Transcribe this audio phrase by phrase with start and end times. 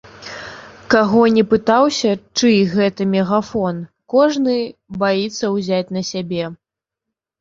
[0.93, 2.11] Каго не пытаўся,
[2.41, 3.75] чый гэта мегафон,
[4.15, 4.57] кожны
[5.05, 6.43] баіцца ўзяць на сябе!